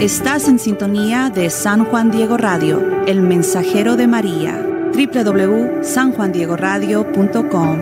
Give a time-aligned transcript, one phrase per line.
[0.00, 4.62] Estás en sintonía de San Juan Diego Radio, el mensajero de María.
[4.92, 7.78] www.sanjuandiegoradio.com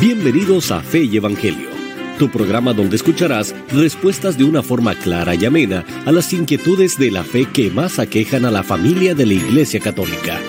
[0.00, 1.68] Bienvenidos a Fe y Evangelio,
[2.18, 7.12] tu programa donde escucharás respuestas de una forma clara y amena a las inquietudes de
[7.12, 10.40] la fe que más aquejan a la familia de la Iglesia Católica.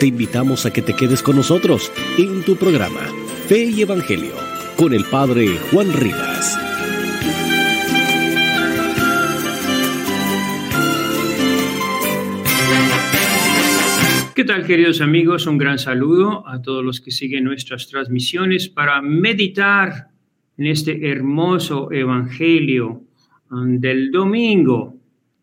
[0.00, 3.00] Te invitamos a que te quedes con nosotros en tu programa
[3.48, 4.47] Fe y Evangelio
[4.78, 6.56] con el Padre Juan Rivas.
[14.36, 15.48] ¿Qué tal queridos amigos?
[15.48, 20.10] Un gran saludo a todos los que siguen nuestras transmisiones para meditar
[20.56, 23.02] en este hermoso Evangelio
[23.50, 24.94] um, del domingo.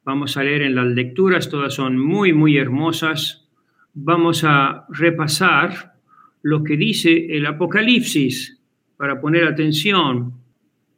[0.05, 3.49] Vamos a leer en las lecturas, todas son muy, muy hermosas.
[3.93, 5.95] Vamos a repasar
[6.41, 8.55] lo que dice el Apocalipsis
[8.98, 10.34] para poner atención.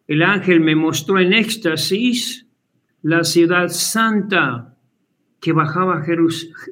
[0.08, 2.48] El ángel me mostró en éxtasis
[3.02, 4.76] la ciudad santa
[5.40, 6.03] que bajaba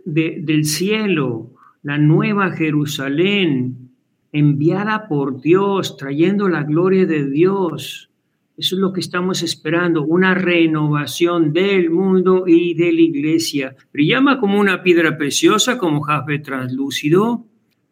[0.05, 1.51] del cielo,
[1.83, 3.91] la nueva Jerusalén,
[4.31, 8.09] enviada por Dios, trayendo la gloria de Dios.
[8.57, 13.75] Eso es lo que estamos esperando, una renovación del mundo y de la iglesia.
[13.93, 17.45] Brillaba como una piedra preciosa, como jaspe translúcido,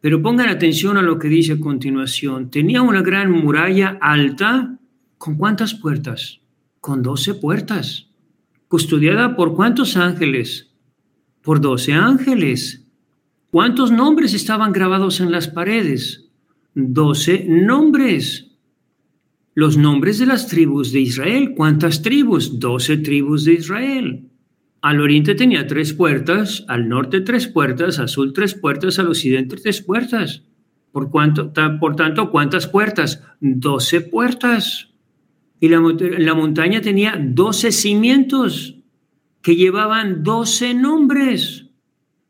[0.04, 2.50] pero pongan atención a lo que dice a continuación.
[2.50, 4.78] Tenía una gran muralla alta.
[5.16, 6.42] ¿Con cuántas puertas?
[6.78, 8.10] Con doce puertas.
[8.68, 10.74] ¿Custodiada por cuántos ángeles?
[11.40, 12.86] Por doce ángeles.
[13.50, 16.28] ¿Cuántos nombres estaban grabados en las paredes?
[16.74, 18.50] Doce nombres.
[19.54, 21.54] Los nombres de las tribus de Israel.
[21.56, 22.60] ¿Cuántas tribus?
[22.60, 24.28] Doce tribus de Israel.
[24.84, 29.56] Al oriente tenía tres puertas, al norte tres puertas, al sur tres puertas, al occidente
[29.56, 30.44] tres puertas.
[30.92, 33.22] Por, cuánto, por tanto, ¿cuántas puertas?
[33.40, 34.90] Doce puertas.
[35.58, 35.80] Y la,
[36.18, 38.76] la montaña tenía doce cimientos
[39.40, 41.70] que llevaban doce nombres.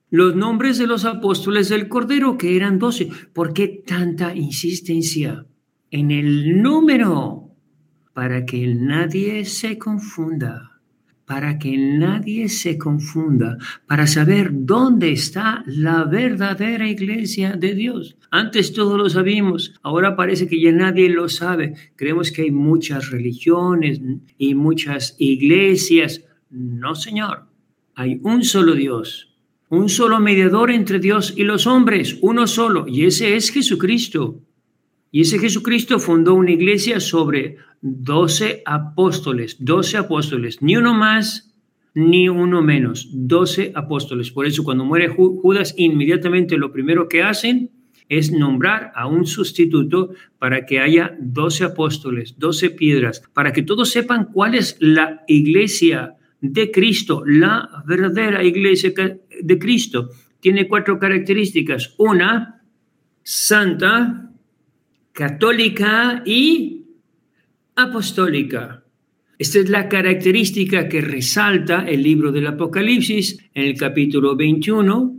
[0.09, 3.09] Los nombres de los apóstoles del Cordero, que eran doce.
[3.33, 5.45] ¿Por qué tanta insistencia
[5.91, 7.51] en el número?
[8.13, 10.74] Para que nadie se confunda
[11.27, 18.17] para que nadie se confunda, para saber dónde está la verdadera iglesia de Dios.
[18.31, 21.75] Antes todos lo sabíamos, ahora parece que ya nadie lo sabe.
[21.97, 24.01] Creemos que hay muchas religiones
[24.37, 26.25] y muchas iglesias.
[26.51, 27.47] No, Señor,
[27.95, 29.35] hay un solo Dios,
[29.71, 34.41] un solo mediador entre Dios y los hombres, uno solo, y ese es Jesucristo.
[35.11, 37.57] Y ese Jesucristo fundó una iglesia sobre
[37.87, 41.55] doce apóstoles, doce apóstoles, ni uno más
[41.95, 44.31] ni uno menos, doce apóstoles.
[44.31, 47.71] Por eso cuando muere Judas, inmediatamente lo primero que hacen
[48.09, 53.91] es nombrar a un sustituto para que haya doce apóstoles, doce piedras, para que todos
[53.91, 58.93] sepan cuál es la iglesia de Cristo, la verdadera iglesia
[59.43, 60.09] de Cristo.
[60.41, 61.95] Tiene cuatro características.
[61.99, 62.63] Una,
[63.23, 64.31] santa,
[65.13, 66.84] católica y
[67.77, 68.85] apostólica.
[69.39, 75.17] Esta es la característica que resalta el libro del Apocalipsis en el capítulo 21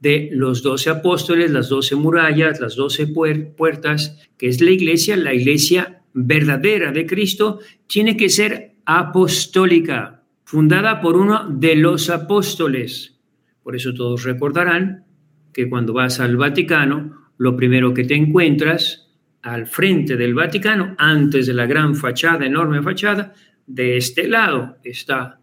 [0.00, 5.32] de los doce apóstoles, las doce murallas, las doce puertas, que es la iglesia, la
[5.32, 13.20] iglesia verdadera de Cristo, tiene que ser apostólica, fundada por uno de los apóstoles.
[13.62, 15.04] Por eso todos recordarán
[15.52, 19.11] que cuando vas al Vaticano, lo primero que te encuentras
[19.42, 23.34] al frente del Vaticano, antes de la gran fachada, enorme fachada,
[23.66, 25.40] de este lado está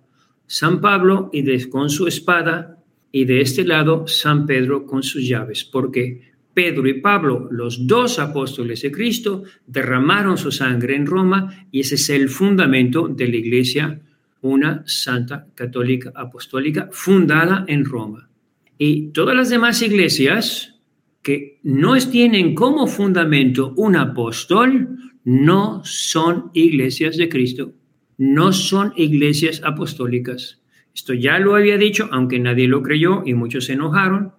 [0.48, 2.78] San Pablo y con su espada,
[3.12, 8.20] y de este lado San Pedro con sus llaves, porque Pedro y Pablo, los dos
[8.20, 13.38] apóstoles de Cristo, derramaron su sangre en Roma y ese es el fundamento de la
[13.38, 14.02] iglesia,
[14.42, 18.30] una santa católica apostólica fundada en Roma.
[18.78, 20.79] Y todas las demás iglesias,
[21.22, 27.74] que no tienen como fundamento un apóstol, no son iglesias de Cristo,
[28.18, 30.62] no son iglesias apostólicas.
[30.94, 34.34] Esto ya lo había dicho, aunque nadie lo creyó y muchos se enojaron.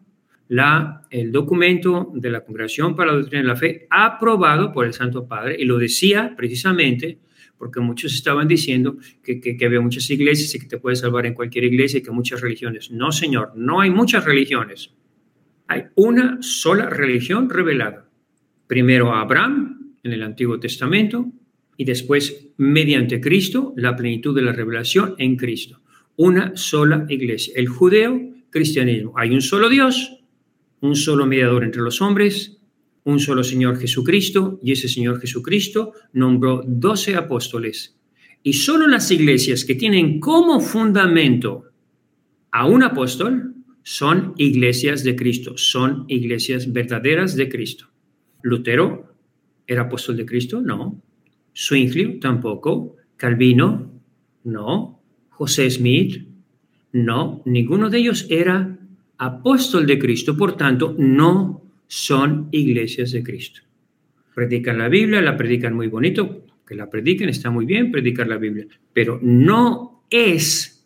[0.49, 4.93] La, el documento de la Congregación para la Doctrina de la Fe, aprobado por el
[4.93, 7.21] Santo Padre, y lo decía precisamente
[7.56, 11.35] porque muchos estaban diciendo que, que, había muchas iglesias y que te puedes salvar en
[11.35, 12.91] cualquier iglesia y que muchas religiones.
[12.91, 14.94] No, Señor, no hay muchas religiones.
[15.70, 18.11] Hay una sola religión revelada.
[18.67, 21.31] Primero a Abraham en el Antiguo Testamento
[21.76, 25.81] y después mediante Cristo la plenitud de la revelación en Cristo.
[26.17, 28.20] Una sola iglesia, el judeo
[28.50, 29.12] cristianismo.
[29.17, 30.19] Hay un solo Dios,
[30.81, 32.58] un solo mediador entre los hombres,
[33.05, 37.96] un solo Señor Jesucristo y ese Señor Jesucristo nombró doce apóstoles.
[38.43, 41.66] Y solo las iglesias que tienen como fundamento
[42.50, 47.87] a un apóstol son iglesias de Cristo, son iglesias verdaderas de Cristo.
[48.43, 49.15] Lutero
[49.67, 51.03] era apóstol de Cristo, no.
[51.55, 52.97] Zwingli tampoco.
[53.17, 54.03] Calvino,
[54.44, 55.00] no.
[55.31, 56.27] José Smith,
[56.93, 57.43] no.
[57.44, 58.79] Ninguno de ellos era
[59.19, 63.61] apóstol de Cristo, por tanto, no son iglesias de Cristo.
[64.35, 68.38] Predican la Biblia, la predican muy bonito, que la prediquen, está muy bien predicar la
[68.38, 70.80] Biblia, pero no es,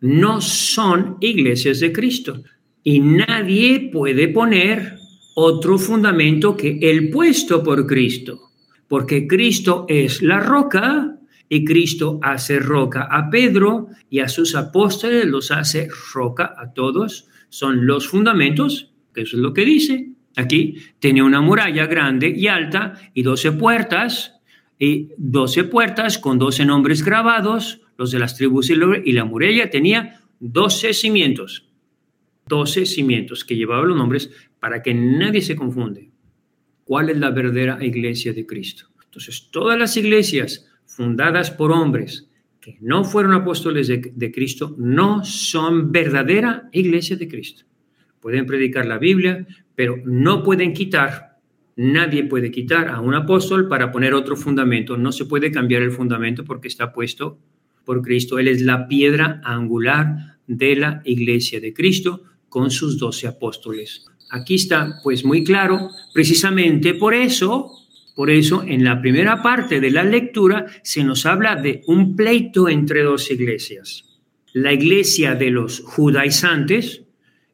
[0.00, 2.42] no son iglesias de Cristo.
[2.82, 4.98] Y nadie puede poner
[5.34, 8.52] otro fundamento que el puesto por Cristo,
[8.88, 15.26] porque Cristo es la roca y Cristo hace roca a Pedro y a sus apóstoles
[15.26, 17.28] los hace roca a todos.
[17.48, 20.10] Son los fundamentos eso es lo que dice.
[20.36, 24.35] Aquí tiene una muralla grande y alta y doce puertas,
[24.78, 30.20] y doce puertas con doce nombres grabados, los de las tribus y la muralla tenía
[30.38, 31.68] doce cimientos,
[32.46, 34.30] doce cimientos que llevaban los nombres
[34.60, 36.10] para que nadie se confunde.
[36.84, 38.88] ¿Cuál es la verdadera iglesia de Cristo?
[39.04, 42.28] Entonces, todas las iglesias fundadas por hombres
[42.60, 47.66] que no fueron apóstoles de, de Cristo no son verdadera iglesia de Cristo
[48.26, 49.46] pueden predicar la Biblia,
[49.76, 51.25] pero no pueden quitar,
[51.76, 54.96] nadie puede quitar a un apóstol para poner otro fundamento.
[54.96, 57.38] No se puede cambiar el fundamento porque está puesto
[57.84, 58.38] por Cristo.
[58.38, 64.04] Él es la piedra angular de la iglesia de Cristo con sus doce apóstoles.
[64.30, 67.70] Aquí está pues muy claro, precisamente por eso,
[68.14, 72.68] por eso en la primera parte de la lectura se nos habla de un pleito
[72.68, 74.04] entre dos iglesias.
[74.52, 77.05] La iglesia de los judaizantes,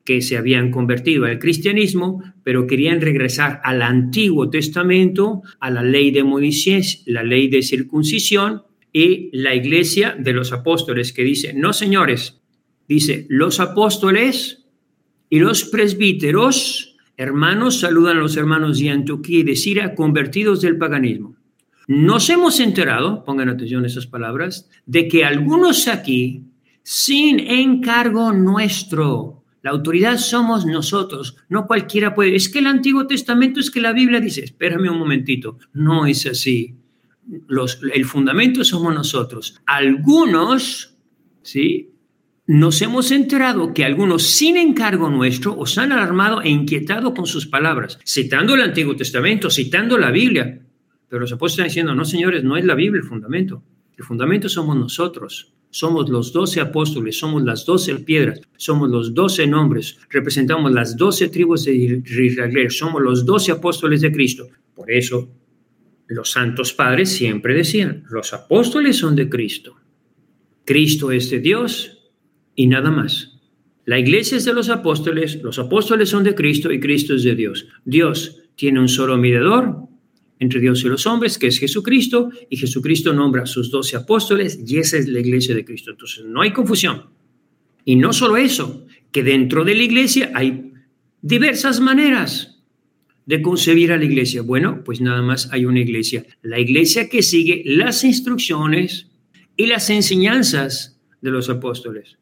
[0.04, 6.10] que se habían convertido al cristianismo, pero querían regresar al Antiguo Testamento, a la ley
[6.10, 8.62] de Moisés, la ley de circuncisión
[8.93, 12.40] y la iglesia de los apóstoles que dice, no señores,
[12.88, 14.66] dice, los apóstoles
[15.31, 20.76] y los presbíteros, hermanos, saludan a los hermanos de Antioquía y de Siria convertidos del
[20.76, 21.37] paganismo.
[21.88, 26.44] Nos hemos enterado, pongan atención a esas palabras, de que algunos aquí,
[26.82, 32.34] sin encargo nuestro, la autoridad somos nosotros, no cualquiera puede.
[32.34, 36.26] Es que el Antiguo Testamento es que la Biblia dice, espérame un momentito, no es
[36.26, 36.76] así.
[37.46, 39.60] Los, el fundamento somos nosotros.
[39.64, 40.96] Algunos,
[41.42, 41.90] ¿sí?
[42.48, 47.46] Nos hemos enterado que algunos sin encargo nuestro os han alarmado e inquietado con sus
[47.46, 50.60] palabras, citando el Antiguo Testamento, citando la Biblia.
[51.08, 53.62] Pero los apóstoles están diciendo, no señores, no es la Biblia el fundamento.
[53.96, 59.46] El fundamento somos nosotros somos los doce apóstoles, somos las doce piedras, somos los doce
[59.46, 64.46] nombres, representamos las doce tribus de Israel, somos los doce apóstoles de Cristo.
[64.74, 65.30] Por eso
[66.08, 69.76] los santos padres siempre decían, los apóstoles son de Cristo,
[70.66, 72.12] Cristo es de Dios
[72.54, 73.40] y nada más.
[73.86, 77.34] La iglesia es de los apóstoles, los apóstoles son de Cristo y Cristo es de
[77.34, 77.66] Dios.
[77.86, 79.88] Dios tiene un solo mediador,
[80.42, 84.58] entre Dios y los hombres, que es Jesucristo, y Jesucristo nombra a sus doce apóstoles,
[84.66, 85.92] y esa es la iglesia de Cristo.
[85.92, 87.04] Entonces, no hay confusión.
[87.84, 90.72] Y no solo eso, que dentro de la iglesia hay
[91.20, 92.60] diversas maneras
[93.24, 94.42] de concebir a la iglesia.
[94.42, 96.26] Bueno, pues nada más hay una iglesia.
[96.42, 99.12] La iglesia que sigue las instrucciones
[99.56, 102.19] y las enseñanzas de los apóstoles.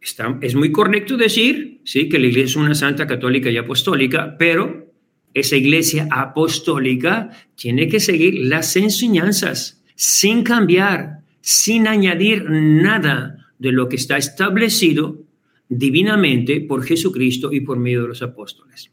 [0.00, 4.34] Está, es muy correcto decir, sí, que la iglesia es una santa católica y apostólica,
[4.36, 4.91] pero
[5.34, 13.88] esa iglesia apostólica tiene que seguir las enseñanzas sin cambiar, sin añadir nada de lo
[13.88, 15.22] que está establecido
[15.68, 18.90] divinamente por Jesucristo y por medio de los apóstoles.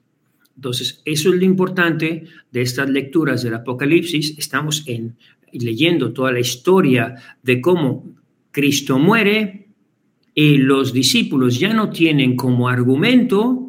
[0.55, 4.37] Entonces, eso es lo importante de estas lecturas del Apocalipsis.
[4.37, 5.15] Estamos en,
[5.51, 8.13] leyendo toda la historia de cómo
[8.51, 9.69] Cristo muere
[10.33, 13.68] y los discípulos ya no tienen como argumento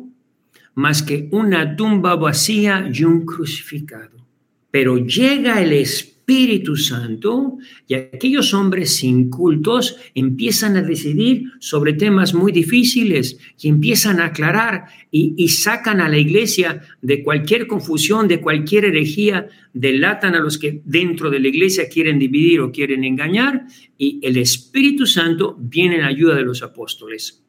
[0.74, 4.26] más que una tumba vacía y un crucificado.
[4.70, 7.58] Pero llega el Espíritu Santo
[7.88, 14.84] y aquellos hombres incultos empiezan a decidir sobre temas muy difíciles y empiezan a aclarar
[15.10, 20.56] y, y sacan a la iglesia de cualquier confusión, de cualquier herejía, delatan a los
[20.56, 23.66] que dentro de la iglesia quieren dividir o quieren engañar
[23.98, 27.42] y el Espíritu Santo viene en ayuda de los apóstoles.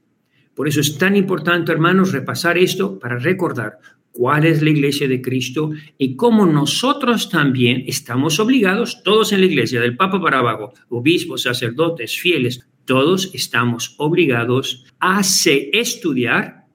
[0.55, 3.79] Por eso es tan importante, hermanos, repasar esto para recordar
[4.12, 9.46] cuál es la iglesia de Cristo y cómo nosotros también estamos obligados, todos en la
[9.46, 16.65] iglesia, del Papa para abajo, obispos, sacerdotes, fieles, todos estamos obligados a estudiar,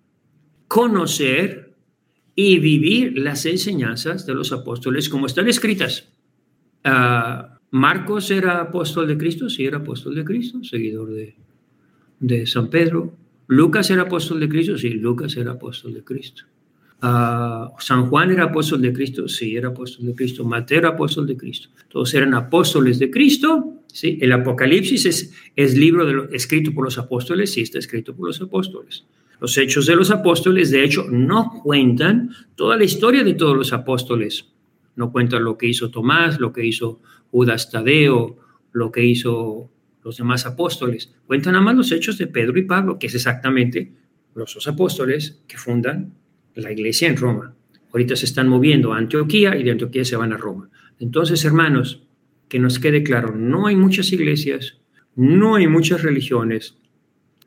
[0.69, 1.75] conocer
[2.35, 6.11] y vivir las enseñanzas de los apóstoles como están escritas.
[6.85, 11.11] Ah, Marcos era apóstol de Cristo, sí era apóstol de Cristo, seguidor
[12.21, 13.26] de San Pedro.
[13.49, 16.45] Lucas era apóstol de Cristo, sí, Lucas era apóstol de Cristo.
[17.01, 20.45] Ah, San Juan era apóstol de Cristo, sí, era apóstol de Cristo.
[20.45, 21.69] Mateo era apóstol de Cristo.
[21.89, 23.83] Todos eran apóstoles de Cristo.
[23.93, 24.19] ¿sí?
[24.21, 29.05] El Apocalipsis es, es libro escrito por los apóstoles, sí, está escrito por los apóstoles.
[29.41, 33.73] Los hechos de los apóstoles, de hecho, no cuentan toda la historia de todos los
[33.73, 34.47] apóstoles.
[34.97, 37.01] No cuentan lo que hizo Tomás, lo que hizo
[37.31, 38.39] Judas Tadeo,
[38.73, 39.71] lo que hizo
[40.07, 41.13] los demás apóstoles.
[41.27, 43.93] Cuentan nada más los hechos de Pedro y Pablo, que es exactamente
[44.37, 46.15] los dos apóstoles que fundan
[46.55, 47.57] la iglesia en Roma.
[47.93, 50.71] Ahorita se están moviendo a Antioquía y de Antioquía se van a Roma.
[51.01, 52.05] Entonces, hermanos,
[52.49, 54.79] que nos quede claro, no hay muchas iglesias,
[55.17, 56.79] no hay muchas religiones,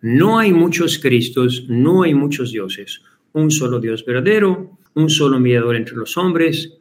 [0.01, 3.01] no hay muchos Cristos, no hay muchos dioses.
[3.31, 6.77] Un solo Dios verdadero, un solo mediador entre los hombres,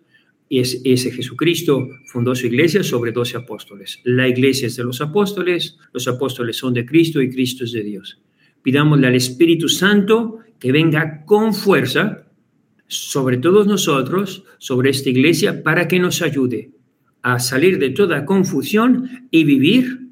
[0.51, 4.01] es, ese Jesucristo fundó su iglesia sobre doce apóstoles.
[4.05, 7.83] La iglesia es de los apóstoles, los apóstoles son de Cristo y Cristo es de
[7.83, 8.21] Dios.
[8.63, 12.25] Pidámosle al Espíritu Santo que venga con fuerza
[12.87, 16.71] sobre todos nosotros, sobre esta iglesia, para que nos ayude
[17.23, 20.09] a salir de toda confusión y vivir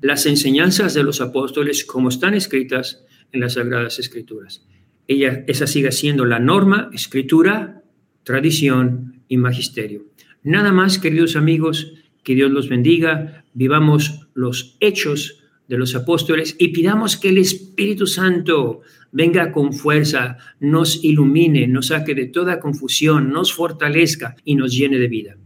[0.00, 4.66] las enseñanzas de los apóstoles como están escritas en las Sagradas Escrituras.
[5.06, 7.82] Ella, esa sigue siendo la norma, escritura,
[8.24, 10.04] tradición y magisterio.
[10.42, 16.68] Nada más, queridos amigos, que Dios los bendiga, vivamos los hechos de los apóstoles y
[16.68, 18.80] pidamos que el Espíritu Santo
[19.12, 24.98] venga con fuerza, nos ilumine, nos saque de toda confusión, nos fortalezca y nos llene
[24.98, 25.36] de vida.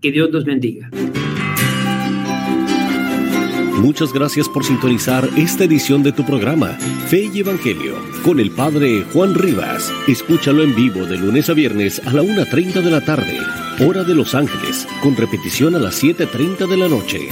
[0.00, 0.90] Que Dios los bendiga.
[3.80, 6.76] Muchas gracias por sintonizar esta edición de tu programa,
[7.08, 9.90] Fe y Evangelio, con el Padre Juan Rivas.
[10.06, 13.38] Escúchalo en vivo de lunes a viernes a la 1.30 de la tarde,
[13.82, 17.28] hora de Los Ángeles, con repetición a las 7.30 de la noche.